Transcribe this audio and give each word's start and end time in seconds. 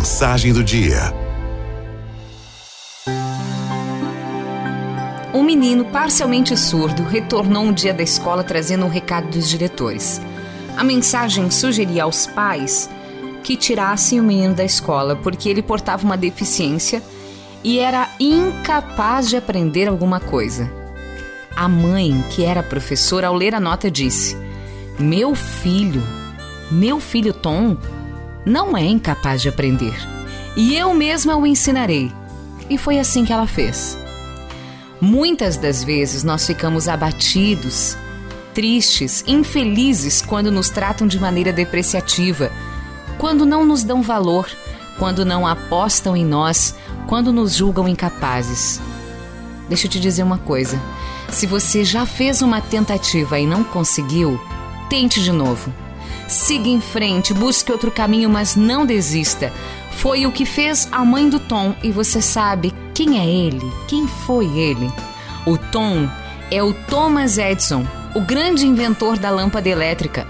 Mensagem 0.00 0.54
do 0.54 0.64
dia. 0.64 1.12
Um 5.34 5.42
menino 5.42 5.84
parcialmente 5.84 6.56
surdo 6.56 7.02
retornou 7.02 7.64
um 7.64 7.70
dia 7.70 7.92
da 7.92 8.02
escola 8.02 8.42
trazendo 8.42 8.86
um 8.86 8.88
recado 8.88 9.28
dos 9.28 9.46
diretores. 9.46 10.18
A 10.74 10.82
mensagem 10.82 11.50
sugeria 11.50 12.04
aos 12.04 12.26
pais 12.26 12.88
que 13.44 13.58
tirassem 13.58 14.18
o 14.18 14.22
menino 14.22 14.54
da 14.54 14.64
escola 14.64 15.16
porque 15.16 15.50
ele 15.50 15.60
portava 15.60 16.02
uma 16.02 16.16
deficiência 16.16 17.02
e 17.62 17.78
era 17.78 18.08
incapaz 18.18 19.28
de 19.28 19.36
aprender 19.36 19.86
alguma 19.86 20.18
coisa. 20.18 20.72
A 21.54 21.68
mãe, 21.68 22.24
que 22.30 22.42
era 22.42 22.62
professora, 22.62 23.26
ao 23.26 23.34
ler 23.34 23.54
a 23.54 23.60
nota 23.60 23.90
disse: 23.90 24.34
Meu 24.98 25.34
filho, 25.34 26.02
meu 26.70 26.98
filho 27.00 27.34
Tom, 27.34 27.76
não 28.44 28.76
é 28.76 28.84
incapaz 28.84 29.42
de 29.42 29.48
aprender. 29.48 29.94
E 30.56 30.74
eu 30.76 30.94
mesma 30.94 31.36
o 31.36 31.46
ensinarei. 31.46 32.12
E 32.68 32.78
foi 32.78 32.98
assim 32.98 33.24
que 33.24 33.32
ela 33.32 33.46
fez. 33.46 33.98
Muitas 35.00 35.56
das 35.56 35.82
vezes 35.82 36.22
nós 36.22 36.46
ficamos 36.46 36.88
abatidos, 36.88 37.96
tristes, 38.52 39.24
infelizes 39.26 40.20
quando 40.20 40.50
nos 40.50 40.68
tratam 40.68 41.06
de 41.06 41.18
maneira 41.18 41.52
depreciativa, 41.52 42.50
quando 43.18 43.46
não 43.46 43.64
nos 43.64 43.82
dão 43.82 44.02
valor, 44.02 44.48
quando 44.98 45.24
não 45.24 45.46
apostam 45.46 46.16
em 46.16 46.24
nós, 46.24 46.74
quando 47.06 47.32
nos 47.32 47.54
julgam 47.54 47.88
incapazes. 47.88 48.80
Deixa 49.68 49.86
eu 49.86 49.90
te 49.90 49.98
dizer 49.98 50.22
uma 50.22 50.38
coisa: 50.38 50.78
se 51.30 51.46
você 51.46 51.84
já 51.84 52.04
fez 52.04 52.42
uma 52.42 52.60
tentativa 52.60 53.38
e 53.38 53.46
não 53.46 53.64
conseguiu, 53.64 54.38
tente 54.88 55.22
de 55.22 55.32
novo. 55.32 55.72
Siga 56.28 56.68
em 56.68 56.80
frente, 56.80 57.34
busque 57.34 57.72
outro 57.72 57.90
caminho, 57.90 58.30
mas 58.30 58.56
não 58.56 58.86
desista. 58.86 59.52
Foi 59.92 60.26
o 60.26 60.32
que 60.32 60.44
fez 60.44 60.88
a 60.90 61.04
mãe 61.04 61.28
do 61.28 61.38
Tom 61.38 61.74
e 61.82 61.90
você 61.90 62.22
sabe 62.22 62.72
quem 62.94 63.18
é 63.18 63.26
ele? 63.26 63.72
Quem 63.88 64.06
foi 64.06 64.46
ele? 64.46 64.90
O 65.46 65.56
Tom 65.56 66.08
é 66.50 66.62
o 66.62 66.72
Thomas 66.72 67.38
Edison, 67.38 67.86
o 68.14 68.20
grande 68.20 68.66
inventor 68.66 69.18
da 69.18 69.30
lâmpada 69.30 69.68
elétrica. 69.68 70.26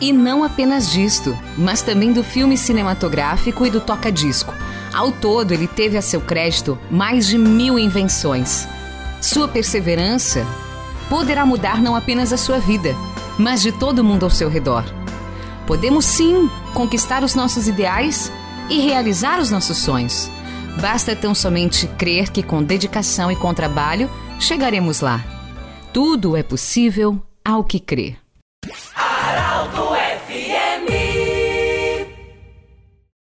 E 0.00 0.12
não 0.12 0.44
apenas 0.44 0.90
disto, 0.90 1.36
mas 1.56 1.82
também 1.82 2.12
do 2.12 2.22
filme 2.22 2.56
cinematográfico 2.56 3.66
e 3.66 3.70
do 3.70 3.80
toca-disco. 3.80 4.54
Ao 4.92 5.10
todo, 5.10 5.52
ele 5.52 5.66
teve 5.66 5.96
a 5.96 6.02
seu 6.02 6.20
crédito 6.20 6.78
mais 6.90 7.26
de 7.26 7.36
mil 7.36 7.78
invenções. 7.78 8.68
Sua 9.20 9.48
perseverança 9.48 10.46
poderá 11.08 11.44
mudar 11.44 11.80
não 11.80 11.96
apenas 11.96 12.32
a 12.32 12.36
sua 12.36 12.58
vida, 12.58 12.94
mas 13.38 13.62
de 13.62 13.72
todo 13.72 14.04
mundo 14.04 14.24
ao 14.24 14.30
seu 14.30 14.48
redor. 14.48 14.84
Podemos 15.66 16.04
sim 16.04 16.50
conquistar 16.72 17.22
os 17.24 17.34
nossos 17.34 17.66
ideais 17.68 18.30
e 18.68 18.80
realizar 18.80 19.40
os 19.40 19.50
nossos 19.50 19.78
sonhos. 19.78 20.30
Basta 20.80 21.14
tão 21.14 21.34
somente 21.34 21.86
crer 21.86 22.30
que 22.30 22.42
com 22.42 22.62
dedicação 22.62 23.30
e 23.30 23.36
com 23.36 23.54
trabalho 23.54 24.10
chegaremos 24.40 25.00
lá. 25.00 25.24
Tudo 25.92 26.36
é 26.36 26.42
possível 26.42 27.22
ao 27.44 27.62
que 27.62 27.78
crer. 27.78 28.18
Araldo 28.96 29.93